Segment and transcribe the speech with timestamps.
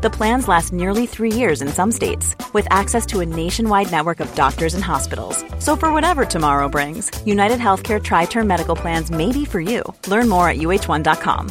[0.00, 4.20] The plans last nearly three years in some states, with access to a nationwide network
[4.20, 5.44] of doctors and hospitals.
[5.58, 9.82] So, for whatever tomorrow brings, United Healthcare Tri Term Medical Plans may be for you.
[10.06, 11.50] Learn more at uh1.com.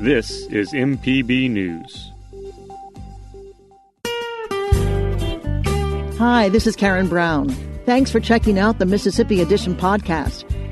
[0.00, 2.10] This is MPB News.
[6.18, 7.50] Hi, this is Karen Brown.
[7.84, 10.44] Thanks for checking out the Mississippi Edition podcast.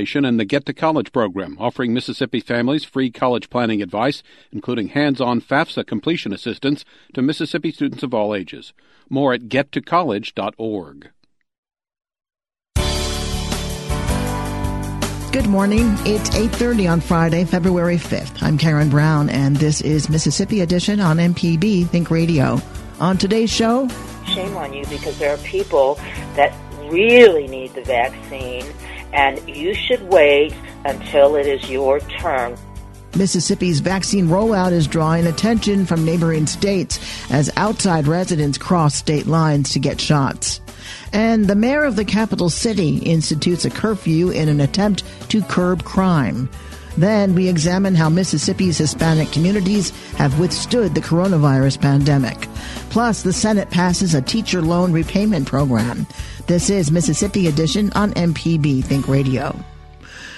[0.00, 5.20] And the Get to College program, offering Mississippi families free college planning advice, including hands
[5.20, 8.72] on FAFSA completion assistance to Mississippi students of all ages.
[9.08, 11.10] More at gettocollege.org.
[15.30, 15.94] Good morning.
[16.04, 18.42] It's 8:30 on Friday, February 5th.
[18.42, 22.60] I'm Karen Brown and this is Mississippi Edition on MPB Think Radio.
[22.98, 23.88] On today's show,
[24.26, 25.94] shame on you because there are people
[26.34, 26.52] that
[26.90, 28.64] really need the vaccine
[29.14, 32.56] and you should wait until it is your turn.
[33.16, 36.98] Mississippi's vaccine rollout is drawing attention from neighboring states
[37.30, 40.60] as outside residents cross state lines to get shots.
[41.12, 45.84] And the mayor of the capital city institutes a curfew in an attempt to curb
[45.84, 46.50] crime.
[46.96, 52.48] Then we examine how Mississippi's Hispanic communities have withstood the coronavirus pandemic.
[52.90, 56.06] Plus, the Senate passes a teacher loan repayment program.
[56.46, 59.56] This is Mississippi Edition on MPB Think Radio.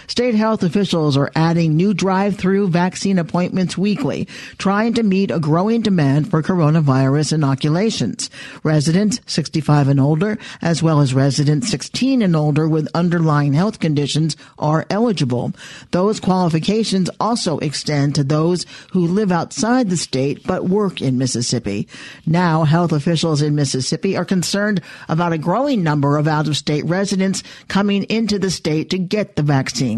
[0.07, 4.29] State health officials are adding new drive-through vaccine appointments weekly,
[4.59, 8.31] trying to meet a growing demand for coronavirus inoculations.
[8.63, 14.37] Residents 65 and older, as well as residents 16 and older with underlying health conditions
[14.59, 15.53] are eligible.
[15.91, 21.89] Those qualifications also extend to those who live outside the state but work in Mississippi.
[22.27, 28.05] Now, health officials in Mississippi are concerned about a growing number of out-of-state residents coming
[28.05, 29.96] into the state to get the vaccine.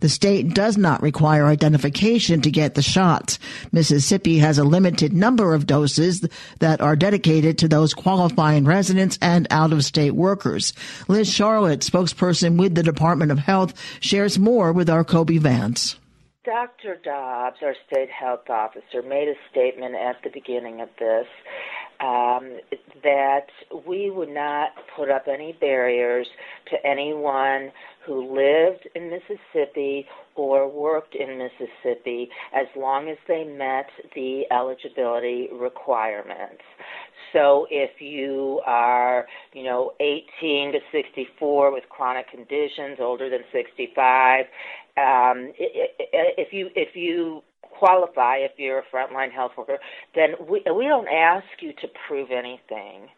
[0.00, 3.38] The state does not require identification to get the shots.
[3.72, 6.26] Mississippi has a limited number of doses
[6.58, 10.72] that are dedicated to those qualifying residents and out of state workers.
[11.08, 15.96] Liz Sharlot, spokesperson with the Department of Health, shares more with our Kobee Vance.
[16.44, 16.98] Dr.
[17.04, 21.26] Dobbs, our state health officer, made a statement at the beginning of this
[22.00, 22.58] um,
[23.04, 23.46] that
[23.86, 26.26] we would not put up any barriers
[26.72, 27.70] to anyone
[28.04, 35.48] who lived in Mississippi or worked in Mississippi as long as they met the eligibility
[35.52, 36.62] requirements.
[37.32, 44.44] So if you are, you know, 18 to 64 with chronic conditions, older than 65,
[44.98, 49.78] um, if you if you qualify if you're a frontline health worker,
[50.14, 53.08] then we we don't ask you to prove anything.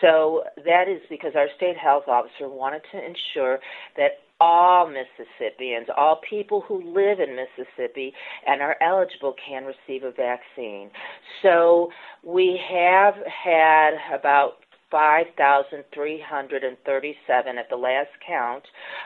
[0.00, 3.58] So that is because our state health officer wanted to ensure
[3.96, 8.12] that all Mississippians, all people who live in Mississippi
[8.46, 10.90] and are eligible can receive a vaccine.
[11.42, 11.90] So
[12.24, 14.59] we have had about
[14.90, 18.64] 5,337 at the last count,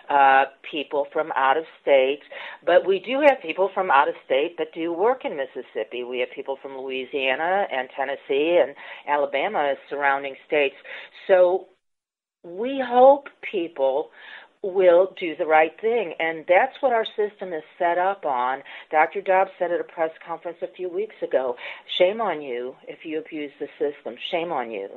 [0.09, 2.21] uh, people from out of state.
[2.65, 6.05] But we do have people from out of state that do work in Mississippi.
[6.05, 8.75] We have people from Louisiana and Tennessee and
[9.09, 10.77] Alabama surrounding states.
[11.27, 11.67] So
[12.43, 14.11] we hope people
[14.63, 16.15] will do the right thing.
[16.19, 18.63] And that's what our system is set up on.
[18.91, 19.21] Dr.
[19.21, 21.57] Dobbs said at a press conference a few weeks ago
[21.99, 24.15] shame on you if you abuse the system.
[24.31, 24.89] Shame on you.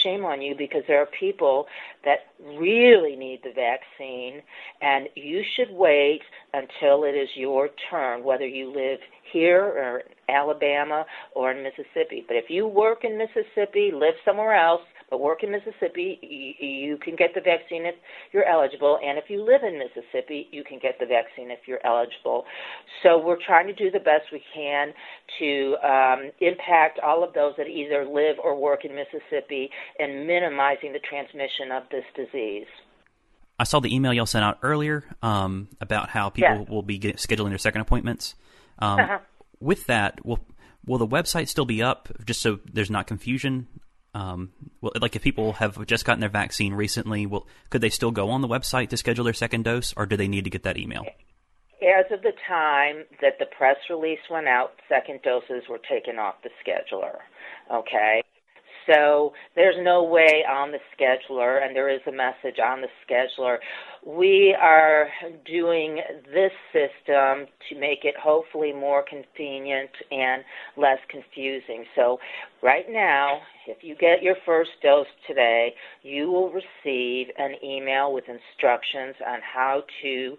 [0.00, 1.66] Shame on you because there are people
[2.04, 2.26] that
[2.58, 4.42] really need the vaccine,
[4.80, 6.22] and you should wait
[6.54, 9.00] until it is your turn, whether you live
[9.30, 11.04] here or in Alabama
[11.34, 12.24] or in Mississippi.
[12.26, 16.96] But if you work in Mississippi, live somewhere else, but work in Mississippi, you, you
[16.96, 17.94] can get the vaccine if
[18.32, 18.98] you're eligible.
[19.04, 22.46] And if you live in Mississippi, you can get the vaccine if you're eligible.
[23.02, 24.94] So we're trying to do the best we can
[25.38, 29.68] to um, impact all of those that either live or work in Mississippi
[29.98, 32.66] and minimizing the transmission of this disease.
[33.58, 36.74] I saw the email y'all sent out earlier um, about how people yeah.
[36.74, 38.34] will be get, scheduling their second appointments.
[38.78, 39.18] Um, uh-huh.
[39.60, 40.40] With that, will
[40.86, 43.68] will the website still be up just so there's not confusion
[44.14, 48.10] Um, well, like if people have just gotten their vaccine recently, well, could they still
[48.10, 50.64] go on the website to schedule their second dose, or do they need to get
[50.64, 51.04] that email?
[51.80, 56.36] As of the time that the press release went out, second doses were taken off
[56.42, 57.16] the scheduler.
[57.72, 58.22] Okay.
[58.86, 63.58] So there's no way on the scheduler, and there is a message on the scheduler.
[64.04, 65.08] We are
[65.46, 66.00] doing
[66.34, 70.42] this system to make it hopefully more convenient and
[70.76, 71.84] less confusing.
[71.94, 72.18] So
[72.62, 78.24] right now, if you get your first dose today, you will receive an email with
[78.28, 80.36] instructions on how to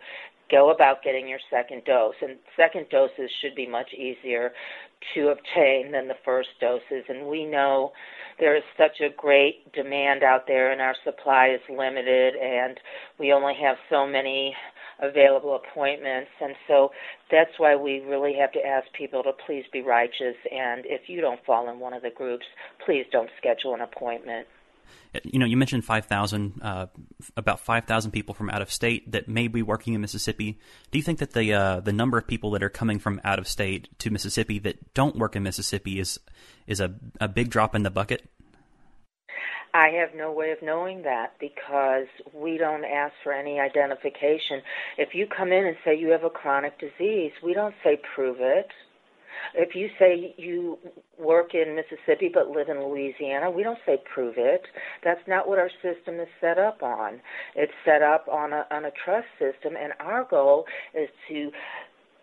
[0.52, 2.16] go about getting your second dose.
[2.22, 4.52] And second doses should be much easier
[5.14, 7.06] to obtain than the first doses.
[7.10, 7.92] And we know
[8.40, 12.80] there is such a great demand out there, and our supply is limited, and
[13.20, 14.56] we only have so many
[15.02, 16.30] available appointments.
[16.42, 16.90] And so
[17.32, 20.36] that's why we really have to ask people to please be righteous.
[20.52, 22.46] And if you don't fall in one of the groups,
[22.86, 24.48] please don't schedule an appointment
[25.24, 26.88] you know, you mentioned 5,000, uh,
[27.38, 30.60] about 5,000 people from out of state that may be working in Mississippi.
[30.92, 33.40] Do you think that the uh, the number of people that are coming from out
[33.40, 36.20] of state to Mississippi that don't work in Mississippi is
[36.66, 38.28] is a, a big drop in the bucket?
[39.76, 44.62] I have no way of knowing that because we don't ask for any identification.
[45.00, 48.38] If you come in and say you have a chronic disease, we don't say prove
[48.40, 48.68] it.
[49.56, 50.78] If you say you
[51.20, 54.62] work in Mississippi but live in Louisiana, we don't say prove it.
[55.04, 57.22] That's not what our system is set up on.
[57.56, 61.52] It's set up on a on a trust system, and our goal is to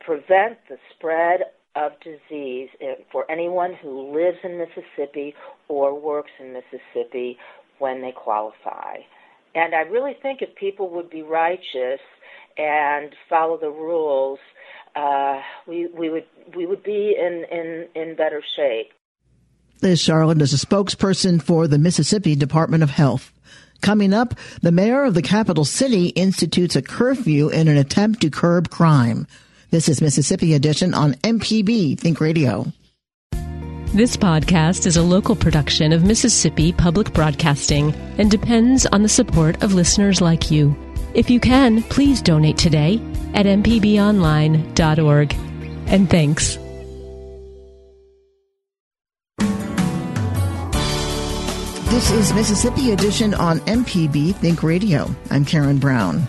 [0.04, 1.40] prevent the spread
[1.76, 2.68] of disease
[3.12, 5.34] for anyone who lives in Mississippi
[5.68, 7.36] or works in Mississippi
[7.78, 8.96] when they qualify.
[9.54, 12.00] And I really think if people would be righteous
[12.56, 14.38] and follow the rules,
[14.96, 16.24] uh, we we would
[16.56, 18.92] we would be in in in better shape.
[19.82, 23.32] Liz Sharlot is a spokesperson for the Mississippi Department of Health.
[23.80, 28.30] Coming up, the mayor of the capital city institutes a curfew in an attempt to
[28.30, 29.26] curb crime.
[29.70, 32.70] This is Mississippi Edition on MPB Think Radio.
[33.94, 39.62] This podcast is a local production of Mississippi Public Broadcasting and depends on the support
[39.62, 40.76] of listeners like you.
[41.14, 42.98] If you can, please donate today
[43.34, 45.34] at mpbonline.org.
[45.86, 46.58] And thanks.
[51.90, 55.14] This is Mississippi Edition on MPB Think Radio.
[55.30, 56.26] I'm Karen Brown.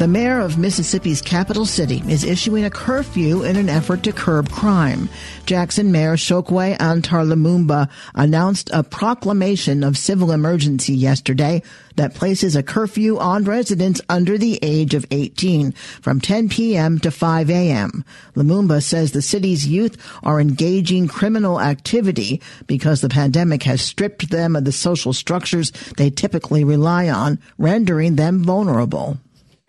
[0.00, 4.50] The mayor of Mississippi's capital city is issuing a curfew in an effort to curb
[4.50, 5.10] crime.
[5.44, 11.62] Jackson Mayor Chokwe Antar Lumumba announced a proclamation of civil emergency yesterday
[11.96, 16.98] that places a curfew on residents under the age of 18 from 10 p.m.
[17.00, 18.02] to 5 a.m.
[18.34, 24.56] Lumumba says the city's youth are engaging criminal activity because the pandemic has stripped them
[24.56, 29.18] of the social structures they typically rely on, rendering them vulnerable.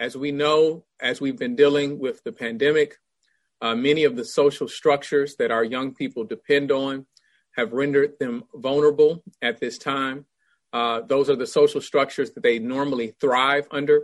[0.02, 2.98] As we know, as we've been dealing with the pandemic,
[3.62, 7.06] uh, many of the social structures that our young people depend on
[7.56, 10.26] have rendered them vulnerable at this time.
[10.74, 14.02] Uh, those are the social structures that they normally thrive under,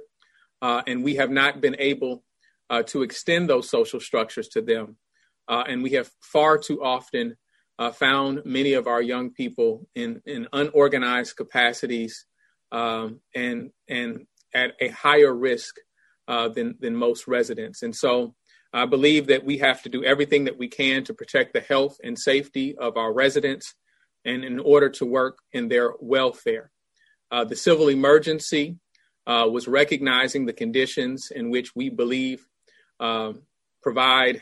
[0.61, 2.23] uh, and we have not been able
[2.69, 4.97] uh, to extend those social structures to them.
[5.47, 7.35] Uh, and we have far too often
[7.79, 12.27] uh, found many of our young people in, in unorganized capacities
[12.71, 15.77] um, and, and at a higher risk
[16.27, 17.83] uh, than than most residents.
[17.83, 18.35] And so
[18.73, 21.97] I believe that we have to do everything that we can to protect the health
[22.03, 23.73] and safety of our residents,
[24.25, 26.71] and in order to work in their welfare.
[27.31, 28.77] Uh, the civil emergency
[29.25, 32.45] uh, was recognizing the conditions in which we believe
[32.99, 33.43] um,
[33.83, 34.41] provide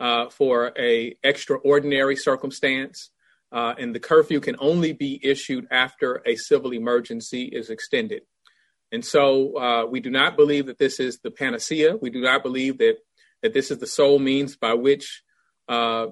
[0.00, 3.10] uh, for a extraordinary circumstance.
[3.50, 8.22] Uh, and the curfew can only be issued after a civil emergency is extended.
[8.90, 11.96] And so uh, we do not believe that this is the panacea.
[11.96, 12.96] We do not believe that
[13.42, 15.22] that this is the sole means by which,
[15.68, 16.08] uh,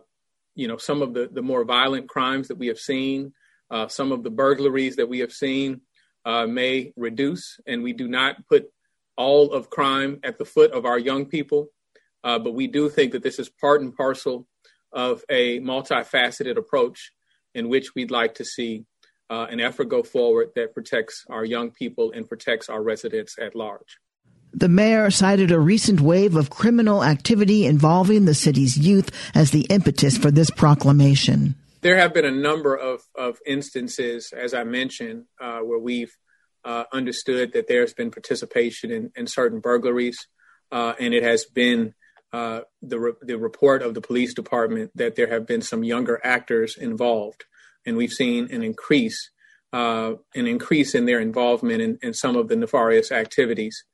[0.54, 3.32] you know, some of the, the more violent crimes that we have seen,
[3.70, 5.80] uh, some of the burglaries that we have seen
[6.24, 7.58] uh, may reduce.
[7.66, 8.66] And we do not put
[9.16, 11.68] all of crime at the foot of our young people.
[12.22, 14.46] Uh, but we do think that this is part and parcel
[14.92, 17.12] of a multifaceted approach
[17.54, 18.84] in which we'd like to see
[19.30, 23.54] uh, an effort go forward that protects our young people and protects our residents at
[23.54, 23.98] large.
[24.52, 29.62] The mayor cited a recent wave of criminal activity involving the city's youth as the
[29.62, 31.56] impetus for this proclamation.
[31.82, 36.16] There have been a number of, of instances, as I mentioned, uh, where we've
[36.64, 40.26] uh, understood that there's been participation in, in certain burglaries,
[40.72, 41.94] uh, and it has been
[42.32, 46.20] uh, the, re- the report of the police department that there have been some younger
[46.24, 47.44] actors involved
[47.86, 49.30] and we've seen an increase
[49.72, 53.84] uh, an increase in their involvement in, in some of the nefarious activities.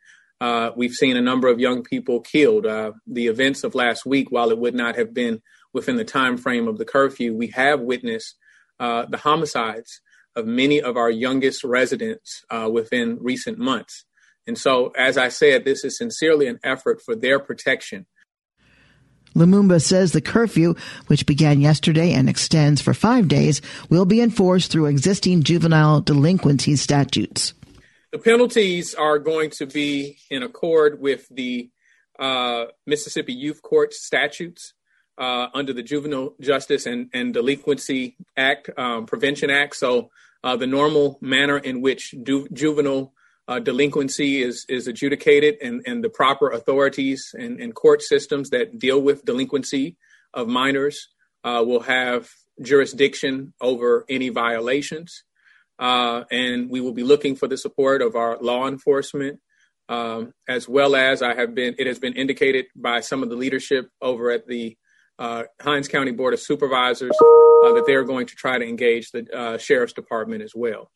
[0.41, 2.67] Uh, we've seen a number of young people killed.
[2.67, 5.41] Uh, the events of last week, while it would not have been
[5.73, 8.37] within the time frame of the curfew, we have witnessed
[8.79, 10.01] uh, the homicides
[10.37, 14.05] of many of our youngest residents uh, within recent months.
[14.47, 18.07] And so, as I said, this is sincerely an effort for their protection.
[19.35, 20.75] Lumumba says the curfew,
[21.07, 26.77] which began yesterday and extends for five days, will be enforced through existing juvenile delinquency
[26.77, 27.55] statutes.
[28.13, 31.71] The penalties are going to be in accord with the
[32.19, 34.75] uh, Mississippi Youth Court statutes
[35.19, 39.77] uh, under the Juvenile Justice and, and Delinquency Act, um, Prevention Act.
[39.77, 40.11] So,
[40.45, 43.13] uh, the normal manner in which du- juvenile
[43.49, 48.79] uh, delinquency is is adjudicated and, and the proper authorities and, and court systems that
[48.79, 49.97] deal with delinquency
[50.35, 51.09] of minors
[51.45, 52.29] uh, will have
[52.61, 55.25] jurisdiction over any violations.
[55.79, 59.41] Uh, and we will be looking for the support of our law enforcement,
[59.89, 61.75] um, as well as I have been.
[61.79, 64.77] It has been indicated by some of the leadership over at the
[65.19, 69.27] uh, Hinds County Board of Supervisors uh, that they're going to try to engage the
[69.37, 70.91] uh, sheriff's department as well.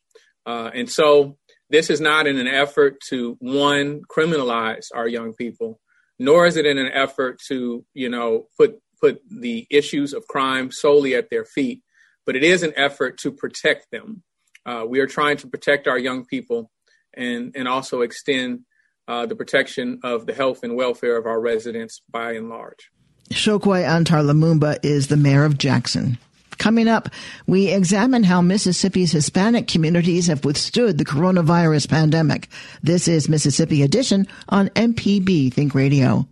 [0.45, 1.37] Uh, and so
[1.71, 5.81] this is not in an effort to one criminalize our young people,
[6.19, 10.71] nor is it in an effort to you know put put the issues of crime
[10.71, 11.83] solely at their feet,
[12.25, 14.23] but it is an effort to protect them.
[14.65, 16.71] Uh, we are trying to protect our young people
[17.15, 18.61] and and also extend
[19.09, 22.91] uh, the protection of the health and welfare of our residents by and large.
[23.33, 26.19] Chokwe Antar Lumumba is the mayor of Jackson.
[26.59, 27.09] Coming up,
[27.47, 32.49] we examine how Mississippi's Hispanic communities have withstood the coronavirus pandemic.
[32.83, 36.27] This is Mississippi Edition on MPB Think Radio.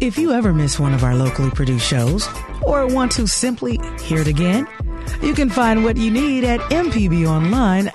[0.00, 2.26] If you ever miss one of our locally produced shows
[2.62, 4.66] or want to simply hear it again,
[5.22, 7.92] you can find what you need at mpbonline.org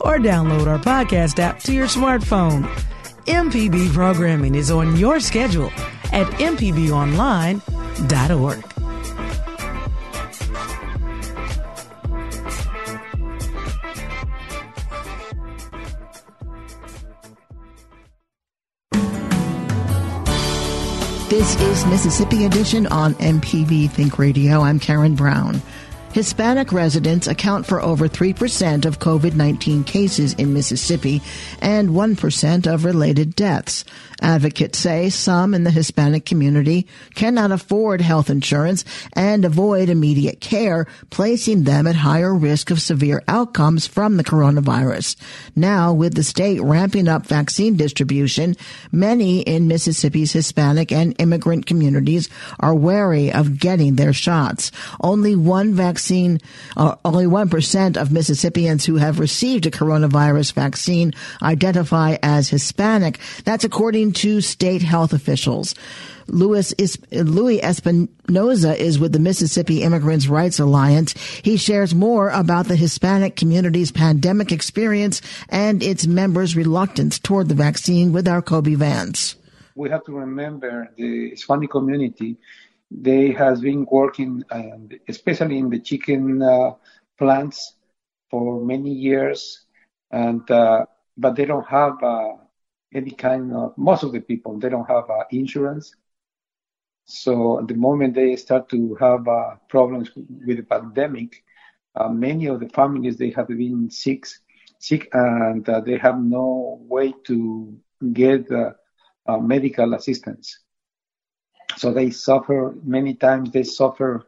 [0.00, 2.66] or download our podcast app to your smartphone.
[3.28, 5.70] MPB programming is on your schedule
[6.12, 7.60] at mpbonline.org.
[21.28, 24.62] This is Mississippi Edition on MPB Think Radio.
[24.62, 25.60] I'm Karen Brown.
[26.12, 31.22] Hispanic residents account for over 3% of COVID 19 cases in Mississippi
[31.60, 33.84] and 1% of related deaths.
[34.20, 40.86] Advocates say some in the Hispanic community cannot afford health insurance and avoid immediate care,
[41.10, 45.14] placing them at higher risk of severe outcomes from the coronavirus.
[45.54, 48.56] Now, with the state ramping up vaccine distribution,
[48.90, 54.72] many in Mississippi's Hispanic and immigrant communities are wary of getting their shots.
[55.00, 55.97] Only one vaccine,
[56.76, 61.12] uh, only 1% of Mississippians who have received a coronavirus vaccine
[61.42, 63.18] identify as Hispanic.
[63.44, 65.74] That's according to state health officials.
[66.28, 66.74] Louis,
[67.10, 71.14] Louis Espinoza is with the Mississippi Immigrants' Rights Alliance.
[71.42, 77.54] He shares more about the Hispanic community's pandemic experience and its members' reluctance toward the
[77.54, 79.36] vaccine with our Kobee Vance.
[79.74, 82.36] We have to remember the Hispanic community.
[82.90, 84.42] They has been working,
[85.08, 86.72] especially in the chicken uh,
[87.18, 87.74] plants,
[88.30, 89.64] for many years,
[90.10, 90.84] and uh,
[91.16, 92.32] but they don't have uh,
[92.94, 95.94] any kind of most of the people they don't have insurance.
[97.04, 99.24] So the moment they start to have
[99.68, 101.42] problems with the pandemic.
[102.10, 104.24] Many of the families they have been sick
[104.78, 107.76] sick and uh, they have no way to
[108.12, 108.72] get uh,
[109.26, 110.60] uh, medical assistance
[111.78, 114.26] so they suffer many times they suffer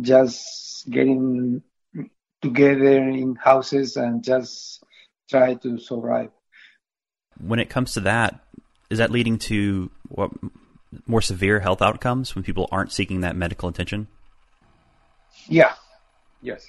[0.00, 1.62] just getting
[2.40, 4.82] together in houses and just
[5.28, 6.30] try to survive
[7.40, 8.40] when it comes to that,
[8.90, 10.30] is that leading to what
[11.06, 14.08] more severe health outcomes when people aren't seeking that medical attention?
[15.48, 15.74] Yeah.
[16.42, 16.66] Yes.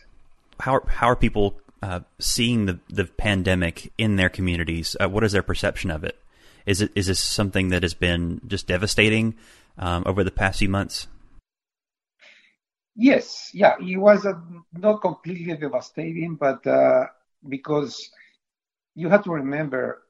[0.60, 4.96] How are, how are people uh, seeing the the pandemic in their communities?
[5.00, 6.18] Uh, what is their perception of it?
[6.66, 9.36] Is it is this something that has been just devastating
[9.78, 11.08] um, over the past few months?
[12.96, 13.50] Yes.
[13.54, 13.76] Yeah.
[13.80, 14.34] It was uh,
[14.72, 17.08] not completely devastating, but uh,
[17.48, 18.10] because
[18.96, 20.04] you have to remember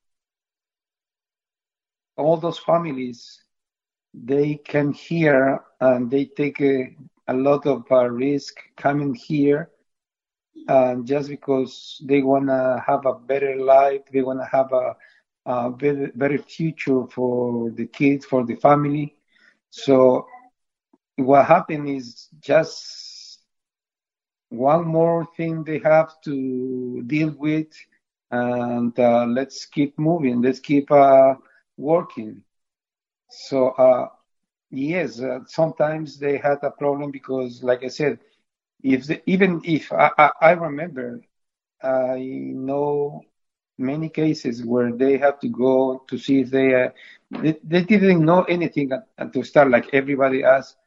[2.17, 3.41] all those families
[4.13, 6.95] they come here and they take a,
[7.27, 9.72] a lot of uh, risk coming here
[10.67, 14.95] and just because they want to have a better life they want to have a,
[15.46, 19.14] better future for the kids for the family
[19.70, 20.26] so
[21.18, 23.40] what happened is just
[24.50, 27.68] one more thing they have to deal with,
[28.32, 30.42] and uh, let's keep moving.
[30.42, 31.36] Let's keep uh,
[31.78, 32.42] working.
[33.30, 34.08] So uh,
[34.70, 38.20] yes, uh, sometimes they had a problem because, like I said,
[38.84, 41.22] if the, even if I, I, I remember,
[41.84, 43.22] I know
[43.77, 46.89] many cases where they have to go to see if they uh,
[47.32, 50.77] they, they, didn't know anything at, at to start like everybody asked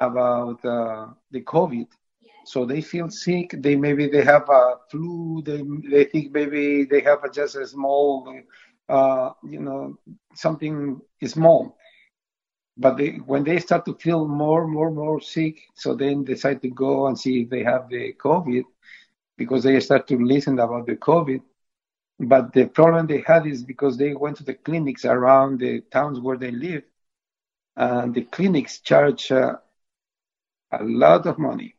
[0.00, 1.86] about uh, the covid.
[2.44, 7.00] So they feel sick they maybe they have a flu they they think maybe they
[7.02, 8.40] have a, just a small
[8.88, 9.98] uh, you know
[10.34, 11.76] something small.
[12.80, 16.70] But they, when they start to feel more more more sick so then decide to
[16.70, 18.64] go and see if they have the covid
[19.36, 21.42] because they start to listen about the covid
[22.18, 26.18] but the problem they had is because they went to the clinics around the towns
[26.20, 26.82] where they live,
[27.76, 29.56] and the clinics charge uh,
[30.72, 31.74] a lot of money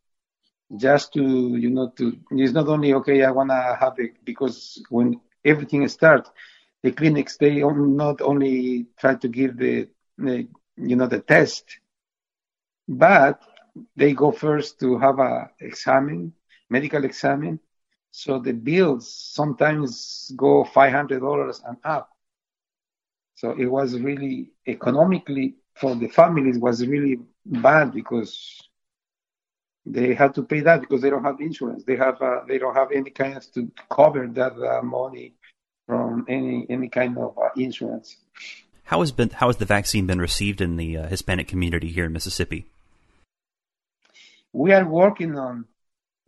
[0.76, 1.22] just to,
[1.58, 5.88] you know, to, it's not only, okay, I want to have it, because when everything
[5.88, 6.30] starts,
[6.84, 11.80] the clinics, they not only try to give the, the, you know, the test,
[12.88, 13.42] but
[13.96, 16.34] they go first to have a exam,
[16.70, 17.60] medical exam,
[18.12, 22.10] so the bills sometimes go $500 and up.
[23.36, 28.62] So it was really economically for the families was really bad because
[29.86, 31.84] they had to pay that because they don't have insurance.
[31.86, 35.36] They have uh, they don't have any kind of to cover that uh, money
[35.88, 38.18] from any any kind of uh, insurance.
[38.84, 42.06] How has been how has the vaccine been received in the uh, Hispanic community here
[42.06, 42.66] in Mississippi?
[44.52, 45.66] We are working on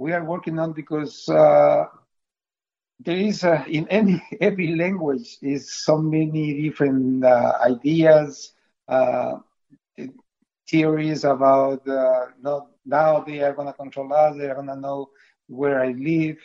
[0.02, 1.86] we are working on because uh,
[3.00, 8.54] there is in any every language is so many different uh, ideas,
[8.88, 9.34] uh,
[10.70, 14.76] theories about uh, not now they are going to control us, they are going to
[14.76, 15.10] know
[15.48, 16.38] where I live.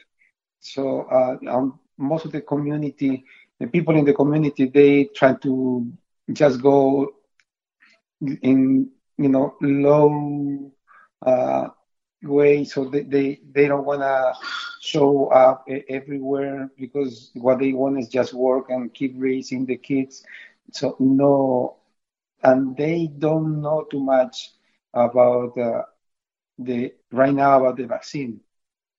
[0.60, 1.06] So
[1.48, 3.24] um, most of the community,
[3.58, 5.86] the people in the community, they try to
[6.32, 7.08] just go
[8.42, 10.72] in you know low
[12.22, 14.32] way so they, they, they don't want to
[14.80, 20.24] show up everywhere because what they want is just work and keep raising the kids.
[20.72, 21.76] So no
[22.42, 24.50] and they don't know too much
[24.94, 25.82] about uh,
[26.58, 28.40] the right now about the vaccine.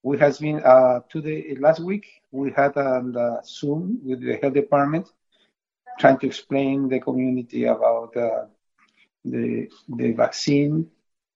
[0.03, 4.53] We has been uh, today last week we had a the zoom with the health
[4.53, 5.07] department
[5.99, 8.45] trying to explain the community about uh,
[9.25, 10.87] the the vaccine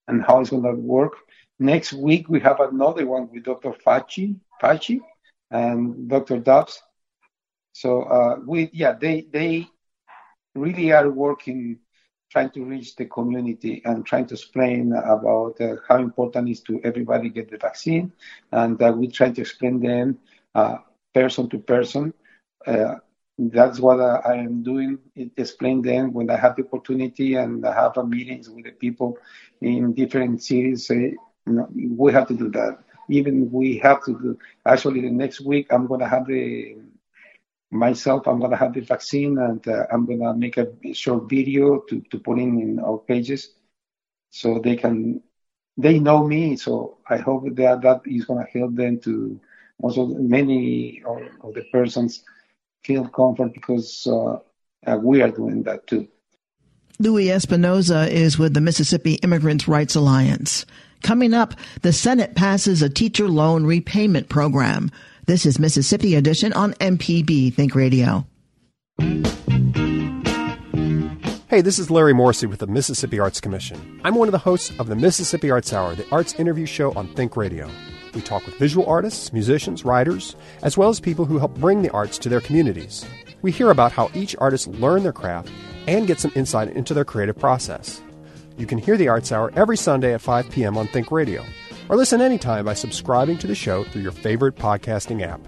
[0.08, 1.14] and how it's going to work
[1.62, 3.72] Next week we have another one with Dr.
[3.72, 4.98] Fauci, Fauci
[5.50, 6.38] and Dr.
[6.40, 6.82] Dobbs.
[7.72, 9.68] So uh, we, yeah, they they
[10.54, 11.78] really are working,
[12.30, 16.60] trying to reach the community and trying to explain about uh, how important it is
[16.62, 18.12] to everybody get the vaccine,
[18.50, 20.18] and uh, we try to explain them
[20.54, 20.78] uh,
[21.14, 22.12] person to person.
[22.66, 22.96] Uh,
[23.38, 24.98] that's what I am doing.
[25.36, 29.18] Explain them when I have the opportunity and I have meetings with the people
[29.60, 30.90] in different cities.
[31.46, 32.78] You know, we have to do that.
[33.08, 34.38] Even we have to do.
[34.64, 36.76] Actually, the next week I'm to have the
[37.70, 38.28] myself.
[38.28, 42.18] I'm to have the vaccine, and uh, I'm to make a short video to to
[42.18, 43.54] put in in our pages,
[44.30, 45.22] so they can
[45.76, 46.56] they know me.
[46.56, 49.40] So I hope that that is to help them to
[49.82, 52.24] also many of, of the persons
[52.84, 54.38] feel comfort because uh,
[54.86, 56.08] uh, we are doing that too.
[56.98, 60.66] Louis Espinoza is with the Mississippi Immigrants' Rights Alliance.
[61.02, 64.90] Coming up, the Senate passes a teacher loan repayment program.
[65.26, 68.24] This is Mississippi Edition on MPB Think Radio.
[71.48, 74.00] Hey, this is Larry Morrissey with the Mississippi Arts Commission.
[74.04, 77.08] I'm one of the hosts of the Mississippi Arts Hour, the arts interview show on
[77.14, 77.68] Think Radio.
[78.14, 81.90] We talk with visual artists, musicians, writers, as well as people who help bring the
[81.90, 83.04] arts to their communities.
[83.42, 85.50] We hear about how each artist learned their craft
[85.86, 88.00] and get some insight into their creative process.
[88.56, 90.76] You can hear the Arts Hour every Sunday at 5 p.m.
[90.76, 91.44] on Think Radio,
[91.88, 95.40] or listen anytime by subscribing to the show through your favorite podcasting app.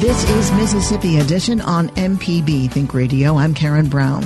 [0.00, 3.36] This is Mississippi Edition on MPB Think Radio.
[3.36, 4.22] I'm Karen Brown.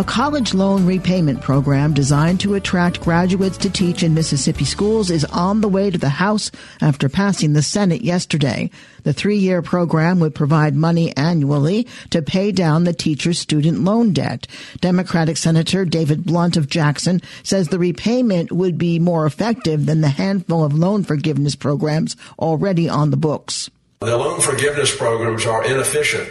[0.00, 5.26] A college loan repayment program designed to attract graduates to teach in Mississippi schools is
[5.26, 8.70] on the way to the House after passing the Senate yesterday.
[9.02, 14.46] The three-year program would provide money annually to pay down the teacher's student loan debt.
[14.80, 20.08] Democratic Senator David Blunt of Jackson says the repayment would be more effective than the
[20.08, 23.68] handful of loan forgiveness programs already on the books.
[24.00, 26.30] The loan forgiveness programs are inefficient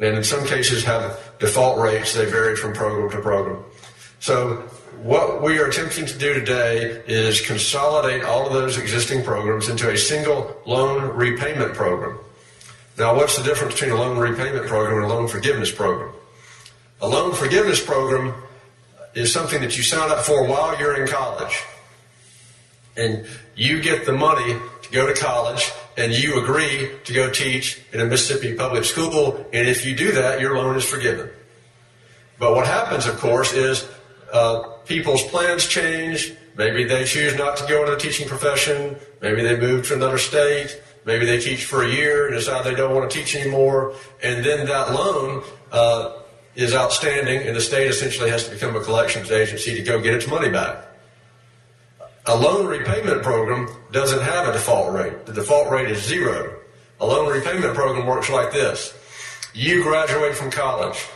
[0.00, 2.14] and in some cases have default rates.
[2.14, 3.64] They vary from program to program.
[4.20, 4.68] So
[5.02, 9.90] what we are attempting to do today is consolidate all of those existing programs into
[9.90, 12.18] a single loan repayment program.
[12.98, 16.12] Now, what's the difference between a loan repayment program and a loan forgiveness program?
[17.02, 18.34] A loan forgiveness program
[19.14, 21.62] is something that you sign up for while you're in college.
[22.96, 27.80] And you get the money to go to college and you agree to go teach
[27.92, 29.46] in a Mississippi public school.
[29.52, 31.30] And if you do that, your loan is forgiven.
[32.38, 33.88] But what happens, of course, is
[34.32, 36.32] uh, people's plans change.
[36.56, 38.96] Maybe they choose not to go into the teaching profession.
[39.22, 40.80] Maybe they move to another state.
[41.04, 43.94] Maybe they teach for a year and decide they don't want to teach anymore.
[44.22, 46.18] And then that loan uh,
[46.56, 50.14] is outstanding, and the state essentially has to become a collections agency to go get
[50.14, 50.84] its money back.
[52.28, 55.26] A loan repayment program doesn't have a default rate.
[55.26, 56.58] The default rate is zero.
[56.98, 58.92] A loan repayment program works like this.
[59.54, 61.06] You graduate from college,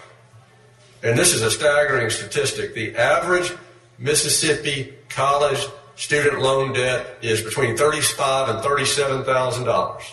[1.02, 2.74] and this is a staggering statistic.
[2.74, 3.52] The average
[3.98, 10.04] Mississippi college student loan debt is between thirty-five and thirty-seven thousand dollars.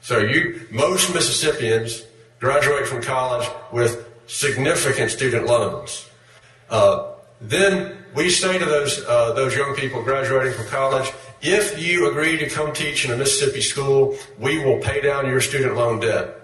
[0.00, 2.04] So you, most Mississippians
[2.40, 6.08] graduate from college with significant student loans.
[6.70, 12.10] Uh, then we say to those uh, those young people graduating from college, if you
[12.10, 16.00] agree to come teach in a Mississippi school, we will pay down your student loan
[16.00, 16.36] debt.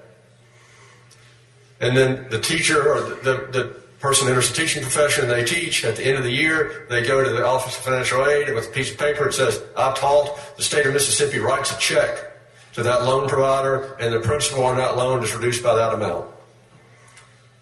[1.80, 5.84] And then the teacher or the, the, person enters the teaching profession and they teach.
[5.84, 8.68] At the end of the year, they go to the Office of Financial Aid with
[8.68, 10.38] a piece of paper that says, I taught.
[10.56, 12.32] The state of Mississippi writes a check
[12.74, 16.26] to that loan provider, and the principal on that loan is reduced by that amount.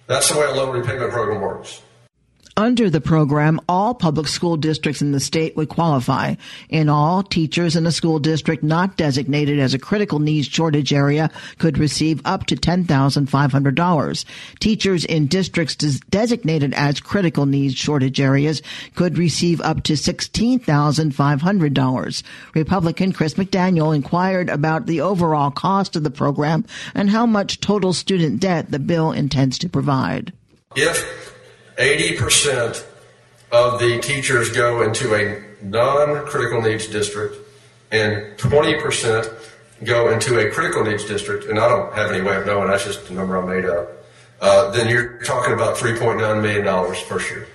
[0.08, 1.80] That's the way a loan repayment program works.
[2.58, 6.36] Under the program, all public school districts in the state would qualify.
[6.70, 11.30] In all, teachers in a school district not designated as a critical needs shortage area
[11.58, 14.24] could receive up to $10,500.
[14.58, 15.76] Teachers in districts
[16.08, 18.62] designated as critical needs shortage areas
[18.94, 22.22] could receive up to $16,500.
[22.54, 26.64] Republican Chris McDaniel inquired about the overall cost of the program
[26.94, 30.32] and how much total student debt the bill intends to provide.
[30.74, 31.35] If
[31.76, 32.84] 80%
[33.52, 37.36] of the teachers go into a non critical needs district,
[37.92, 39.52] and 20%
[39.84, 42.84] go into a critical needs district, and I don't have any way of knowing, that's
[42.84, 43.88] just a number I made up,
[44.40, 47.46] uh, then you're talking about $3.9 million first year.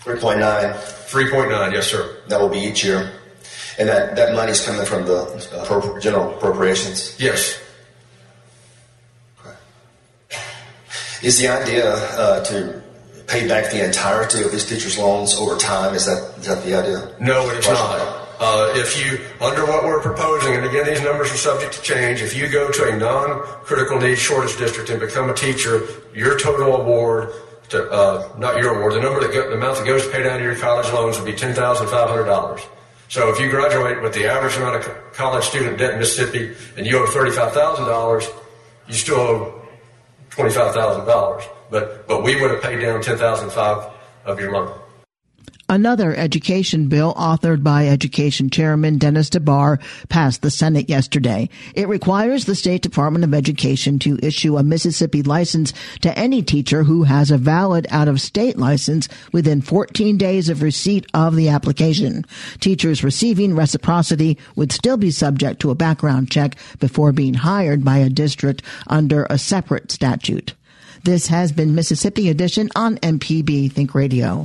[0.00, 0.74] 3.9.
[0.74, 2.16] 3.9, yes, sir.
[2.28, 3.12] That will be each year.
[3.78, 7.18] And that, that money is coming from the uh, general appropriations?
[7.18, 7.58] Yes.
[11.24, 12.82] Is the idea uh, to
[13.26, 15.94] pay back the entirety of these teachers' loans over time?
[15.94, 17.16] Is that is that the idea?
[17.18, 18.20] No, it's not.
[18.38, 22.20] Uh, if you, under what we're proposing, and again, these numbers are subject to change,
[22.20, 26.76] if you go to a non-critical needs shortage district and become a teacher, your total
[26.76, 27.32] award
[27.70, 30.24] to, uh, not your award, the number that go, the amount that goes to pay
[30.24, 32.60] down your college loans would be ten thousand five hundred dollars.
[33.08, 36.86] So if you graduate with the average amount of college student debt in Mississippi and
[36.86, 38.28] you owe thirty-five thousand dollars,
[38.88, 39.53] you still owe
[40.36, 41.48] $25,000.
[41.70, 43.92] But, but we would have paid down 10005
[44.24, 44.78] of your loan.
[45.66, 51.48] Another education bill authored by Education Chairman Dennis DeBar passed the Senate yesterday.
[51.74, 55.72] It requires the State Department of Education to issue a Mississippi license
[56.02, 61.34] to any teacher who has a valid out-of-state license within 14 days of receipt of
[61.34, 62.26] the application.
[62.60, 67.96] Teachers receiving reciprocity would still be subject to a background check before being hired by
[67.96, 70.52] a district under a separate statute.
[71.04, 74.44] This has been Mississippi Edition on MPB Think Radio.